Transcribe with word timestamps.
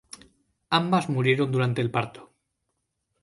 Ambas 0.71 1.09
murieron 1.09 1.51
durante 1.51 1.79
el 1.79 1.91
parto. 1.91 2.31